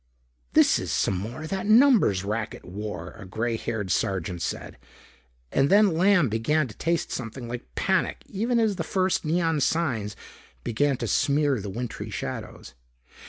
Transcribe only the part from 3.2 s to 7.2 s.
gray haired sergeant said. And then Lamb began to taste